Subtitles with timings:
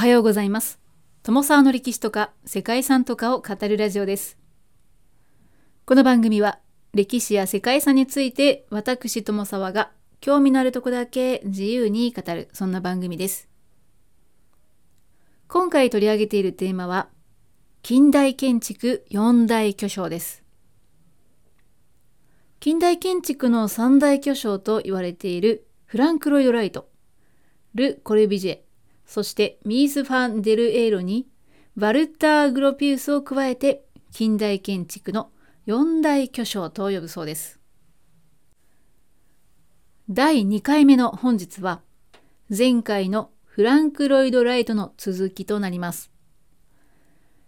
[0.00, 0.80] はようございます。
[1.22, 4.38] 友沢の歴史とか世界遺産とかを語るラジオです。
[5.84, 6.58] この番組は
[6.94, 9.90] 歴史や世界遺産について私友沢が
[10.22, 13.50] 興味のあるとこだけ自由に語るそんな番組です。
[15.48, 17.10] 今回取り上げているテーマは
[17.82, 20.42] 近代建築四大巨匠です。
[22.58, 26.88] 近代建築の三大巨匠と言われているフランク・ロイド・ライト、
[27.74, 28.69] ル・コレビジェ、
[29.10, 31.26] そしてミース・ファン・デル・エーロに
[31.74, 33.82] バルター・グロピウスを加えて
[34.12, 35.32] 近代建築の
[35.66, 37.58] 四大巨匠と呼ぶそうです。
[40.08, 41.80] 第2回目の本日は
[42.56, 46.12] 前回のフランク・ロイド・ライトの続きとなります。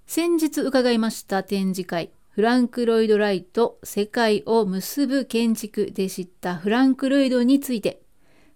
[0.05, 8.03] 先日伺いました展示会フランク・ロイド・ライト世界を結ぶ建築で知ったフランク・ロイドについて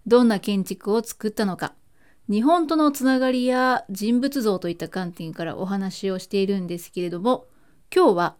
[0.08, 1.76] どんな建築を作ったのか
[2.28, 7.46] 日本とのつながりや人物像といった観点からお話をしているんですけれども
[7.94, 8.36] 今日は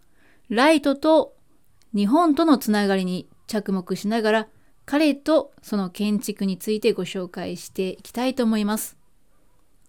[0.49, 1.35] ライトと
[1.95, 4.49] 日本とのつながりに着目しながら
[4.87, 8.97] 彼とその建築についてご紹介していきたいと思います。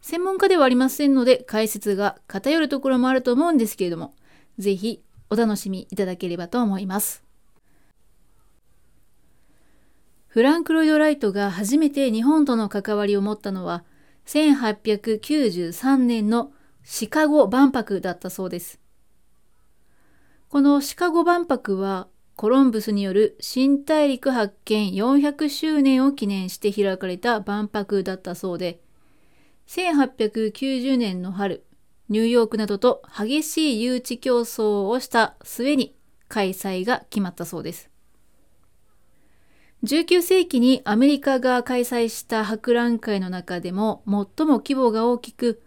[0.02, 4.14] 専門家ではありませんので解説が偏るところもあると思うんですけれども
[4.58, 7.24] 是非お楽しみいただければと思います。
[10.28, 13.84] フランク・ロイド・ライトが初めて日本との関わりを持ったのは
[14.28, 16.52] 1893年の
[16.84, 18.80] シカゴ万博だったそうです。
[20.50, 28.80] このシカゴ万博はコロンブスによる新大陸発見400周年を記念して開かれた万博だったそうで
[29.68, 31.66] 1890年の春
[32.10, 35.98] ニューヨークなどと激しい誘致競争をした末に
[36.30, 37.90] 開催が決まったそうです。
[39.84, 45.62] 19世紀にアメリカが開催した博覧会の中でも最も規模が大きく、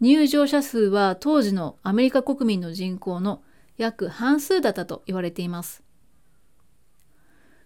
[0.00, 3.42] 入場者数は当時のアメリカ国民の人口の
[3.78, 5.82] 約半数だったと言われています。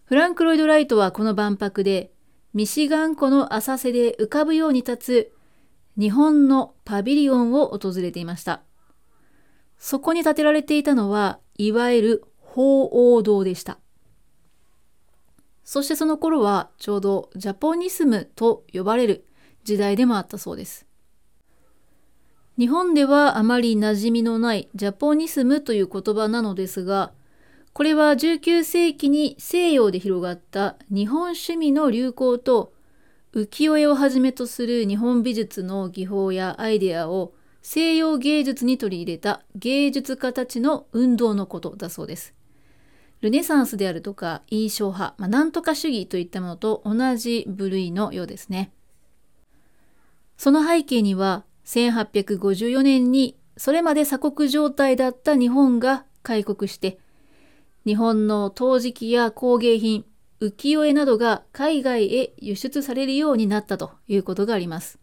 [0.04, 2.12] フランク・ロイド・ライトはこの万博で
[2.54, 5.32] ミシガン湖の浅瀬で浮かぶように立つ
[5.98, 8.62] 日本のパビリオンを訪れていました。
[9.78, 12.84] そこに建てられていたのは、いわゆる鳳
[13.16, 13.78] 凰堂でした。
[15.70, 19.24] そしてその頃はちょうどジャポニスムと呼ばれる
[19.62, 20.84] 時代でもあったそうです。
[22.58, 27.12] 日本ではあまり馴染みのないジャポニスムという言葉なのですが、
[27.72, 32.72] これは19世紀に西洋で広がった日本趣味の流行と
[33.32, 37.32] 浮世絵をはじめとする日本美術の技法やアイデアを
[37.62, 42.34] 西洋芸術に取り入れた芸術家たちの運動のことだそうです。
[43.20, 48.72] ルネサンスであるとか印象派、まあ、なんとか主義といったものと同じ部類のようですね。
[50.36, 56.98] その背景には1854年にそれまで鎖国状態だった日本が開国して
[57.84, 60.06] 日本の陶磁器や工芸品
[60.40, 64.98] 浮世絵などが海外へ輸出されるようになったということがあります。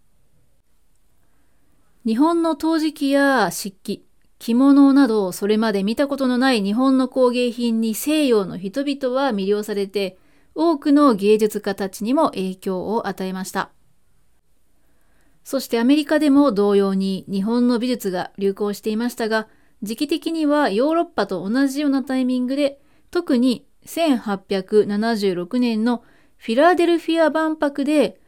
[2.07, 4.06] 日本の陶磁器や漆器、
[4.39, 10.17] 着物などそれまで見たことのない日本の工芸品に西洋の人々は魅了されて
[10.53, 13.71] 多くの芸術家たちにも影響を与えました。
[15.47, 19.47] そしてアメリカでも同様に日本の美術が流行していましたが
[19.81, 22.81] 時期的にはヨーロッパと同じようなタイミングで
[23.11, 26.03] 特に1876年の
[26.35, 28.19] フィラデルフィア万博で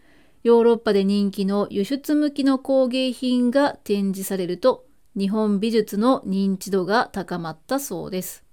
[0.43, 4.85] ヨーロッパで人気の輸出向きの工芸品が展示されると
[5.19, 8.45] 日本美術の認知度が高まったそうです。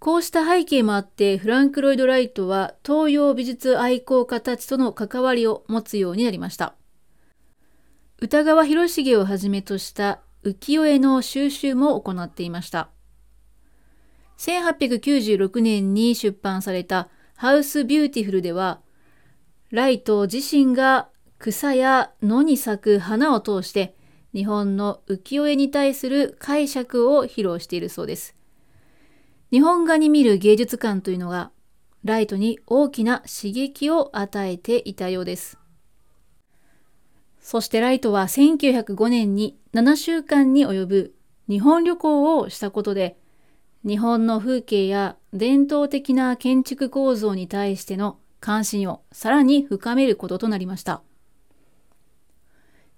[0.00, 6.74] こうした背景もあってフランク・ロイド・ライトは東洋美術愛好家たちとの関わりを持つようになりました。
[8.18, 12.88] 歌川広重をはじめとした浮世絵の収集も行っていました。
[14.38, 18.80] 1896年に出版されたハウス・ビューティフルでは、
[19.70, 21.08] ライト自身が
[21.38, 23.94] 草や野に咲く花を通して
[24.34, 28.36] 日本の浮世絵に対する解釈を披露しているそうです。
[29.50, 31.50] 日本画に見る芸術観というのが
[32.04, 35.58] ライトに大きな刺激を与えていたようです。
[37.40, 41.14] そしてライトは1905年に7週間に及ぶ
[41.48, 43.16] 日本旅行をしたことで
[43.84, 51.02] 日本の風景や伝統的な建築構造に対しての関心をさらに深めることとなりました。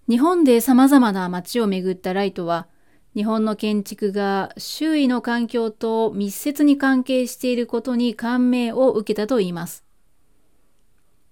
[0.08, 2.66] 日本で様々な街を巡ったライトは、
[3.14, 9.84] 日本の建築が周囲の環境と密接に関係していることに感銘を受けたといいます。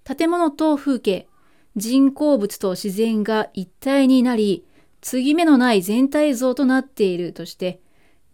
[0.04, 1.26] 建物と風景、
[1.76, 4.64] 人工物と自然が一体になり、
[5.00, 7.80] 継ぎ目のない全体像となっているとして、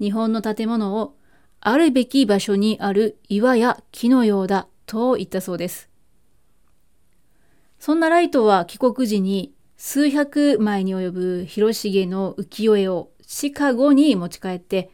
[0.01, 1.15] 日本の建物を
[1.61, 5.89] あるべき場所にある岩や木のようだと言ったそうです。
[7.79, 14.91] そんなライトは帰国時に数百枚に及ぶ広重の浮世絵をシカゴに持ち帰って、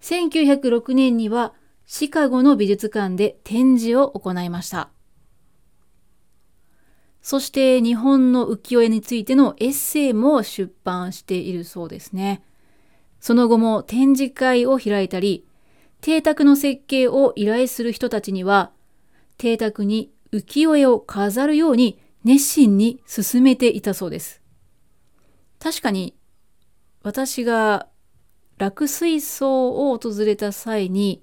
[0.00, 1.54] 1906年には
[1.86, 4.90] シカゴの美術館で展示を行いました。
[7.22, 12.42] そして日本の浮世絵についてのエッセイも出版しているそうですね。
[13.20, 15.44] その後も展示会を開いたり、
[16.00, 18.72] 邸宅の設計を依頼する人たちには、
[19.36, 24.42] 邸宅に浮世絵を飾るように熱心に進めていたそうです。
[25.58, 26.14] 確かに
[27.02, 27.88] 私が
[28.58, 31.22] 落水槽を訪れた際に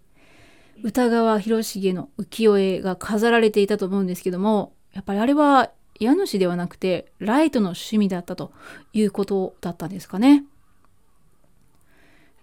[0.84, 8.52] 歌川広重の浮世絵が飾られていたと思うんですけどもやっぱりあれは家主ではなくてライトの趣味だったと
[8.94, 10.44] いうことだったんですかね。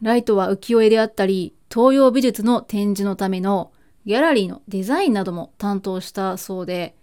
[0.00, 3.72] ライトは浮世絵であったり東洋美術の展示のための
[4.04, 6.96] ギャラリーのデザインなども担当したそうで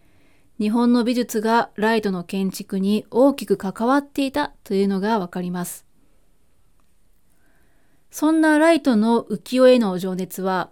[0.60, 5.86] 日本の美術がライトの建築に大きく関わっていたというのがわかります。
[8.12, 10.70] そんなライトの浮世絵の情熱は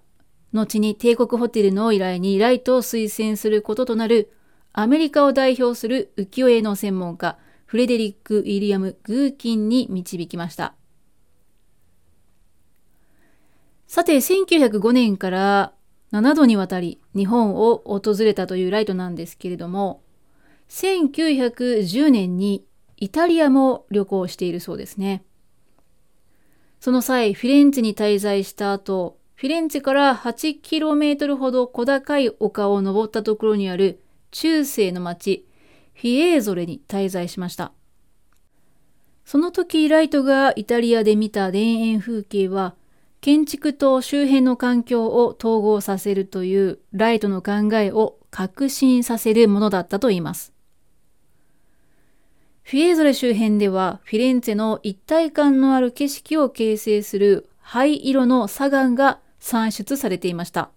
[0.52, 4.34] 後に帝国ホテルの依頼にライトを推薦することとなる
[4.74, 10.74] アメリカを代表する浮世絵の専門家フレデリック・ウィリアム・グーキンに導きました。
[13.88, 15.74] さて、1905年から
[16.12, 20.02] 7度にわたり日本を訪れたというライトなんですけれども、
[20.70, 22.66] 1910年に
[22.98, 25.24] イタリアも旅行しているそうですね。
[26.80, 34.02] その際、フィレンツェに滞在した後、フィレンツェから 8km ほど小高い丘を登ったところにある
[34.32, 35.48] 中世の町、
[35.94, 37.72] フィエーゾレに滞在しました。
[39.26, 42.76] その時、ライトがイタリアで見た田園風景は、
[43.28, 50.54] 建築と周辺の環境を統合させるというライトの考えを確信させるものだったと言います。
[52.64, 60.70] フィエゾレ周辺ではフィレンツェの一体感のある景色を形成する灰色の砂岩が産出されていました。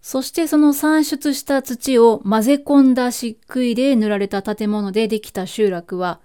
[0.00, 6.20] そしてその産出した土を混ぜ込んだ漆喰で塗られた建物でできた集落は、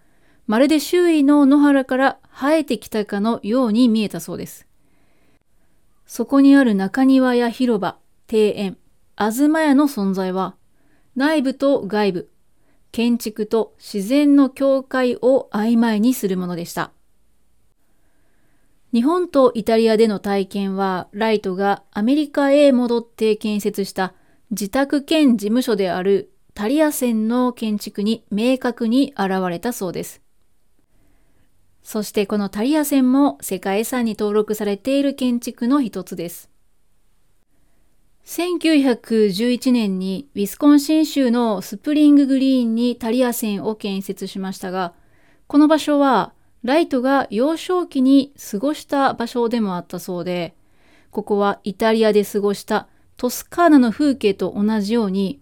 [0.48, 4.69] まるで周囲の野原から生えてきたかのように見えたそうです。
[6.10, 8.00] そこにある中庭や広場、
[8.32, 8.78] 庭園、
[9.16, 10.56] 東屋の存在は、
[11.16, 12.32] 内部と外部、
[12.92, 16.92] 建築と自然の境界を曖昧にするものでした。
[18.92, 24.16] 日本とイタリアでの体験は、ライトがアメリカへ戻って建設した
[24.50, 30.24] 自宅兼事務所であるタリア線の建築に明確に現れたそうです。
[31.84, 36.50] そしてこのタリア線も世界遺産に登録されている建築の一つです。
[38.26, 44.94] 1911年にウィスコンシン州のスプリンググリーンにタリア線を建設しましたが、
[45.48, 46.34] この場所は
[46.64, 50.54] ライトが幼少期に過ごした場所でもあったそうで、
[51.10, 55.40] ここはイタリアで過ごしたトスカーナの風景と同じように、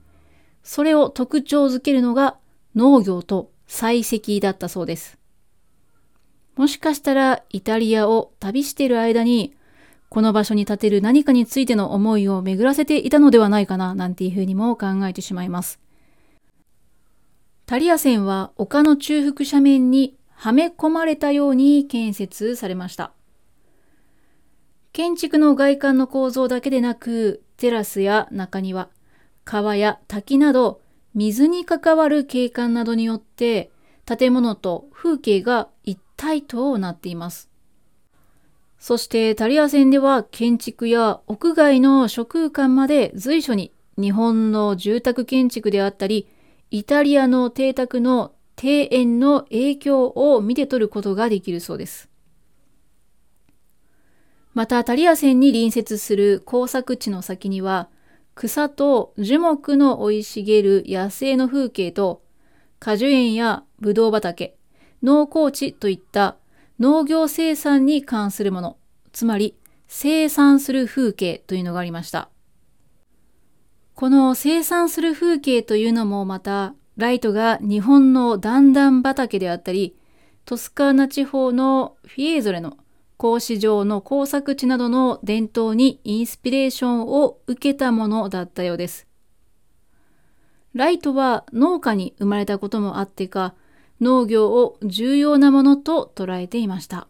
[0.63, 2.37] それを特徴づけるのが
[2.75, 5.17] 農業と採石だったそうです。
[6.57, 9.55] もしかしたらイタリアを旅している間に
[10.09, 15.79] この場所に建てる何かについての思いを巡らせていたのではないかな、なんていうふうにも考えてしまいます。
[17.65, 23.11] タリア線は丘の中腹斜面にはめ込まれたように建設されました。
[24.93, 28.89] 建築の外観の構造だけでなく、テラスや中庭、
[29.43, 30.81] 川や滝など、
[31.13, 33.71] 水に関わる景観などによって、
[34.05, 37.49] 建物と風景が一体となっています。
[38.79, 46.27] そしてタリア線では建築や屋外の諸空間まで随所に日本の住宅建築であったり、
[46.69, 52.09] イタリアの邸宅の庭園の影響を見て取ることができるそうです。
[54.53, 57.89] また、タリア線に隣接する工作地の先には、
[58.33, 62.23] 草と樹木の生い茂る野生の風景と、
[62.79, 64.56] 果樹園やブドウ畑、
[65.03, 66.37] 農耕地といった
[66.79, 68.77] 農業生産に関するもの、
[69.11, 69.55] つまり
[69.87, 72.29] 生産する風景というのがありました。
[73.95, 79.95] この生産する風景というのもまた、ライトが日本の段々畑であったり、
[80.45, 82.77] トスカーナ地方のフィエーゾレの
[83.17, 89.07] 格子状の工作地などの伝統にインスピレーションを受けたものだったようです。
[90.73, 93.55] ライトは農家に生まれたこともあってか、
[93.99, 97.07] 農業を重要なものと捉えていました。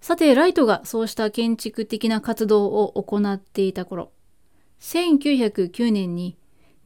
[0.00, 4.10] さて、ライトがそうした建築的な活動を行っていた頃、
[4.80, 6.36] 1909年に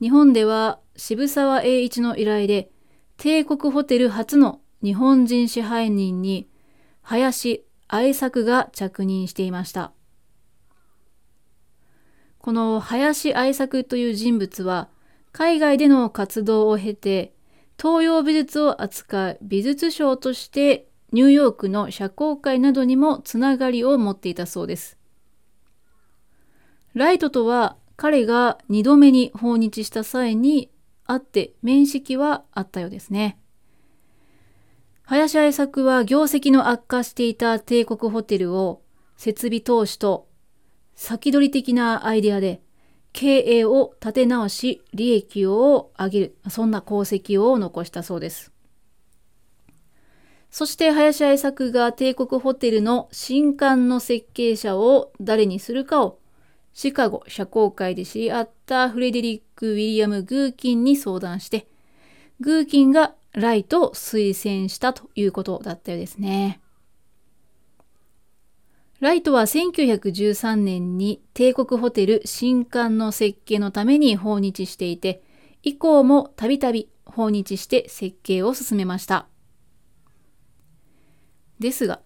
[0.00, 2.70] 日本では渋沢栄一の依頼で
[3.16, 6.48] 帝国ホテル初の日本人支配人に
[7.00, 9.92] 林愛作が着任していました。
[12.38, 14.88] この林愛作という人物は
[15.32, 17.32] 海外での活動を経て
[17.80, 24.98] 東洋美術を扱う美術商としてニューヨークの社交界などにもつながりを持っていたそうです。
[26.94, 30.70] ライトとは彼が2度目に訪日した際に
[31.04, 33.38] 会って面識はあったようですね。
[35.02, 38.82] 林愛作は業績の悪化していた帝国ホテルを
[39.16, 40.28] 設備投資と
[40.96, 42.60] 先取り的なアイデアで
[43.16, 48.52] 経営を立て直し利益を上げるそんな功績を残したそうです。
[50.50, 56.18] そして林愛作が帝国ホテルの新館の設計者を誰にするかを
[56.74, 61.66] シカゴ社交界で知り合ったフレデリック・ウィリアム・グーキンに相談して
[62.40, 66.60] グーキンがライトを推薦したということだったようですね。
[69.00, 75.22] ライトは1913年に帝国ホテル新館の設計のために訪日していて、
[75.62, 79.26] 以降もたびたび訪日して設計を進めました。
[81.58, 82.00] ですが、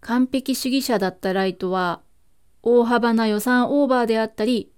[0.00, 2.00] 完璧主義者だったライトは、
[2.62, 4.72] 大幅な予算オーバーであったり、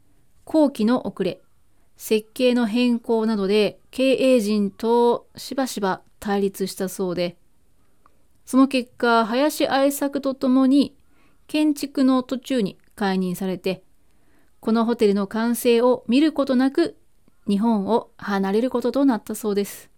[0.45, 1.43] 工期の遅れ、
[1.97, 7.37] 設計の変更などで経営陣としばしば対立したそうで、
[8.45, 10.97] その結果、林愛作とともに
[11.47, 13.85] 建築の途中に解任されて、
[14.61, 16.97] このホテルの完成を見ることなく
[17.49, 19.91] 日本を離れることとなったそうです。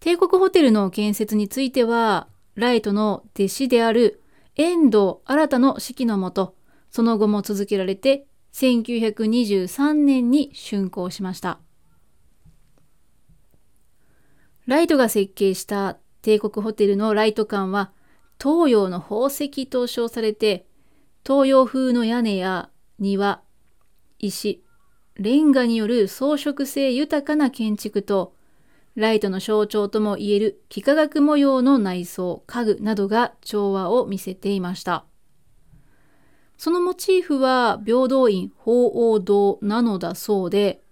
[0.00, 4.22] 帝国ホテルの建設については、ライトの弟子である
[4.56, 6.56] 遠藤新の指揮のもと、
[6.90, 11.60] その後も続けられて、1923年に竣工しました。
[14.66, 17.92] ライトが設計した帝国ホテルのライト館は、
[18.40, 20.66] 東洋の宝石と称されて、
[21.26, 23.42] 東洋風の屋根や庭、
[24.18, 24.62] 石、
[25.16, 28.34] レンガによる装飾性豊かな建築と、
[28.94, 35.04] ライトの象徴ともいえる幾何学模様の内装、家具などが調和を見せていました。
[36.56, 40.82] そのモチーフは平等院鳳凰堂なのだそうで、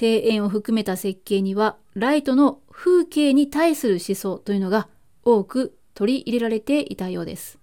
[0.00, 4.88] 庭園を含めた設計にはライトの風景に対する思想というのが
[5.24, 7.58] 多く取り入れられていたようです。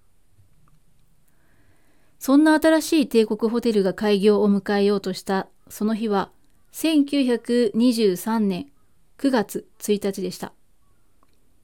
[2.19, 6.31] そんな新しい帝国ホテルが開業を迎えようとしたその日は
[6.71, 8.71] 1923年
[9.19, 10.51] 9月1日でした。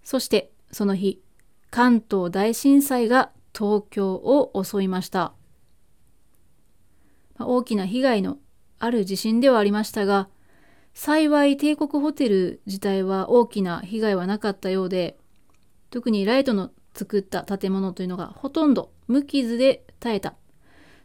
[0.04, 1.22] そしてその日、
[1.72, 5.34] 関東大震災が東京を襲いました。
[7.40, 8.38] 大きな被害の
[8.78, 10.30] ある地震ではありましたが、
[10.94, 15.18] 幸い帝国ホテル自体は大きな被害はなかったようで、
[15.89, 20.36] 特にライトの作った建物というのがほとんど無傷で耐えた。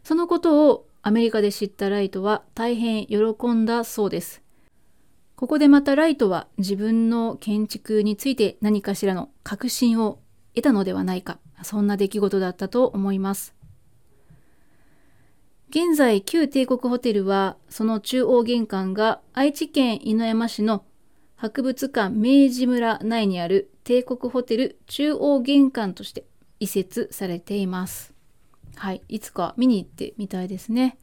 [0.03, 3.17] そのことをアメリカで知ったライトは大変喜
[3.53, 4.41] んだそうです。
[5.35, 10.19] ここでまたライトは自分の建築について何かしらの確信を
[10.53, 11.39] 得たのではないか。
[11.63, 13.53] そんな出来事だったと思います。
[15.69, 20.85] 現在、旧帝国ホテルは、その中央玄関が愛知県犬山市の
[21.45, 26.25] 博物館明治村内にある帝国ホテル中央玄関として
[26.59, 28.15] 移設されています。
[28.77, 30.97] はい、いつか見に行ってみたいですね。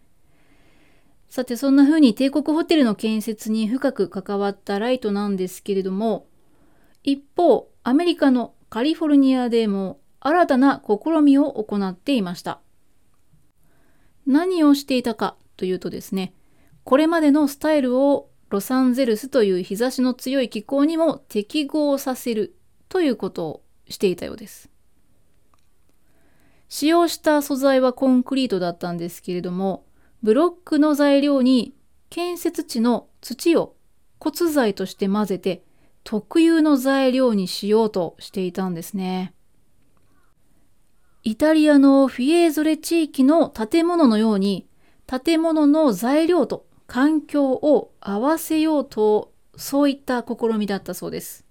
[1.29, 6.27] さて、そんな風に帝国ホテルの建設に深く関わったライトなんですけれども、
[7.05, 12.59] 一方、アメリカのカリフォルニアでも新たな試みを行っていました。
[14.27, 16.35] 何をしていたかというとですね、
[16.83, 22.55] これまでのスタイルをロサンゼルスという日差しの強い気候にも適合させる
[22.91, 24.69] ということをしていたようです。
[26.69, 29.87] 使用した素材はコンクリートだったんですけれども、
[30.23, 31.75] ブロックの材料に
[32.11, 33.75] 建設地の土を
[34.21, 35.65] 骨材として混ぜて
[36.05, 39.33] 特有の材料にしようとしていたんですね。
[41.23, 44.69] イタリアのフィエーゾレ地域の建物のように
[45.07, 51.47] 建物の材料と環境を合わせようと、そういった試みだったそうです。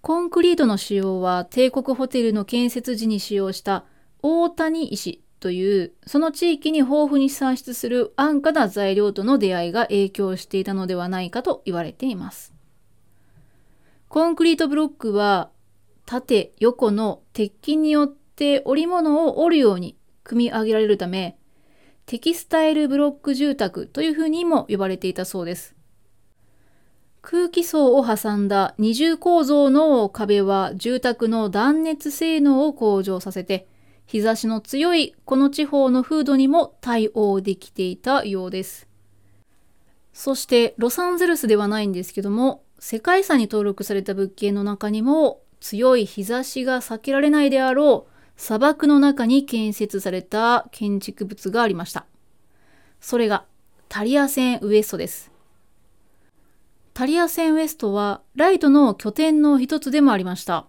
[0.00, 3.84] コンクリートの使用は帝国ホテルの建設時に使用した
[4.22, 12.54] 大谷石というその地域に豊富に産出する安価な材料との出会いが影響していたのではないかと言われています。
[14.08, 15.50] コンクリートブロックは
[16.06, 21.37] 縦横の鉄筋によって織物を織るように組み上げられるため
[22.08, 25.74] テキスタイルブロック住宅というふうにも呼ばれていたそうです。
[27.20, 33.68] 空気層を挟んだ二重構造の壁は住宅の断熱性能を向上させて
[34.06, 38.88] 日差しの強いこの地方の風土にも対応できていたようです。
[40.14, 52.06] そしてロサンゼルスではないんですけども世界遺産に登録された物件の中にも強い日差しが避けられないであろう砂漠の中に建設された建築物がありました。
[53.00, 53.44] それが
[53.88, 55.32] タリア線ウエストです。
[56.94, 60.66] タリア線ウエストはライトの拠点の一つでもありました。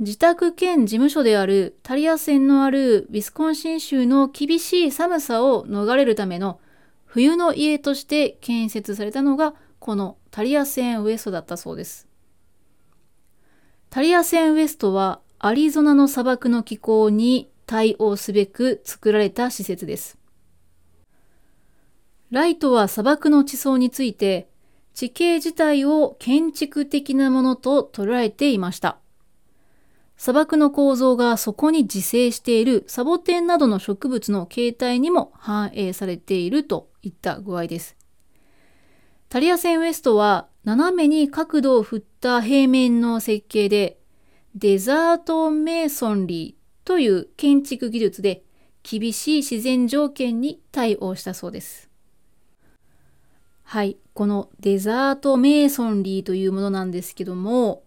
[0.00, 6.60] 自宅兼事務所であるタリア線のあるウィスコンシン州の厳しい寒さを逃れるための
[7.06, 12.06] 冬の家として建設されたのがこのタリア線ウエストだったそうです。
[13.88, 20.18] タリア線ウエストはアリゾナの砂漠の気候に対応すべく作られた施設です。
[22.30, 24.48] ライトは砂漠の地層について
[24.94, 28.98] 地形自体を建築的なものと捉えていました。
[30.16, 37.96] 砂漠の構造がそこに自生しているサボテンなどの植物の形態にも反映されているといった具合です。
[39.28, 43.97] タリア線ウエストは斜めに角度を振った平面の設計で
[44.60, 48.42] デザートメイソンリーという建築技術で
[48.82, 51.88] 厳しい自然条件に対応したそうです。
[53.62, 57.84] はい、このデザートメイソンリーというものなんですけども、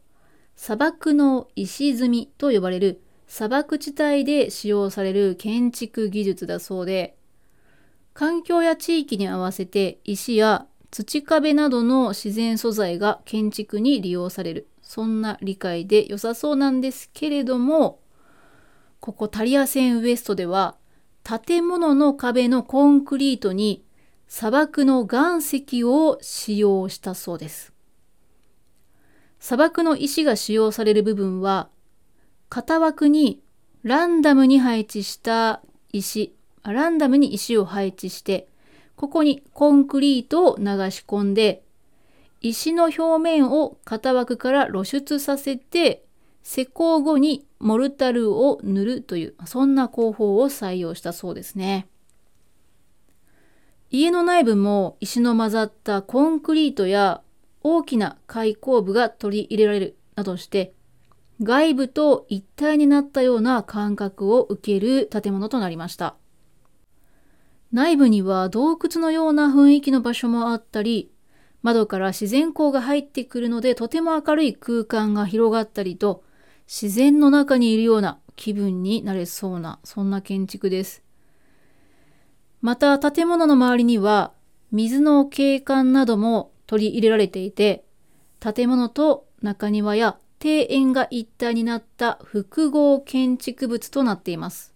[0.56, 7.18] 砂漠の石積みと呼ばれる砂漠地帯で使用される建築技術だそうで、
[8.14, 14.71] 環境や地域に合わせて石や土壁などの自然素材が建築に利用される。
[14.94, 18.02] そんな理解で良さそうなんですけれども、
[19.00, 20.76] ここタリア線ウエストでは、
[21.24, 23.86] 建物の壁のコンクリートに
[24.28, 27.72] 砂漠の岩石を使用したそうです。
[29.40, 31.70] 砂漠の石が使用される部分は、
[32.50, 33.42] 型枠に
[33.84, 35.62] ランダムに配置した
[35.94, 38.50] 石、ランダムに石を配置して、
[38.98, 41.64] ここにコンクリートを流し込んで、
[42.42, 46.04] 石の表面を型枠から露出させて
[46.44, 51.88] 施工後にモルタルを塗るというそんな工法を採用したそうですね。
[53.92, 57.22] 家の内部も石の混ざったコンクリートや
[57.62, 60.74] 大きな開口部が取り入れられるなどして
[61.44, 66.16] 外部と一体になったような感覚を受ける建物となりました。
[67.72, 71.12] 内部には洞窟のような雰囲気の場所もあったり
[71.62, 76.24] 窓から自然光が入ってくるのでとても明るい空間が広がったりと
[76.68, 81.04] 自然の中にいるような気分になれそうなそんな建築です。
[82.62, 84.34] また建物の周りには
[84.72, 87.84] 水の景観なども取り入れられていて
[88.40, 94.74] 建物と中庭や庭園が一体になった複合建築物となっています。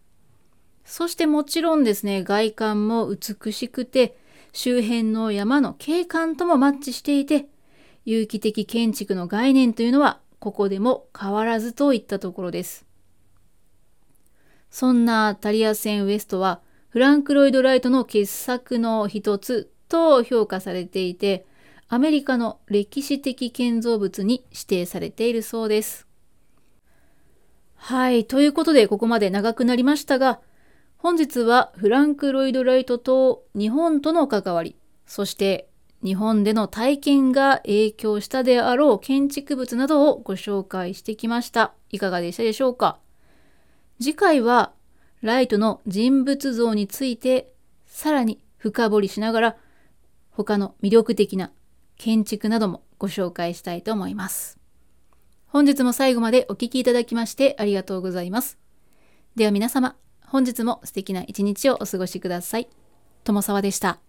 [0.84, 4.18] そしてもちろんですね外観も美しくて
[4.56, 7.48] 周辺の山の景観ともマッチしていて、
[8.06, 12.86] 有機的建築の概念というのはここでも変わらずといったところです。
[14.70, 21.46] そんなタリア線ウエストはフランク・ロイド・ライトの傑作の一つと評価されていて、
[21.90, 26.08] アメリカの歴史的建造物に指定されているそうです。
[27.76, 28.24] はい。
[28.24, 30.40] ということで、ここまで長くなりましたが、
[31.06, 35.70] 本日はフランク・ロイド・ライトと日本との関わり、そして
[36.04, 41.76] 日本での体験が影響したであろう建築物などをご紹介してきました。
[41.92, 42.98] いかがでしたでしょうか？
[44.00, 44.74] 次回は
[45.22, 47.54] ライトの人物像について
[47.86, 49.58] さらに深掘りしながら
[50.32, 51.52] 他の魅力的な
[51.98, 54.58] 建築などもご紹介したいと思います。
[55.46, 58.58] 本日も最後までお聴きいただきましてありがとうございます。
[59.36, 62.68] では皆様、本日も素敵な一日をお過ごしください。
[63.24, 64.05] 友沢でした。